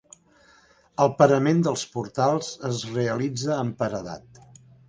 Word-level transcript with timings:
El 1.03 1.11
parament 1.19 1.61
dels 1.69 1.83
portals 1.97 2.51
es 2.73 2.81
realitza 2.97 3.55
amb 3.63 3.81
paredat. 3.83 4.43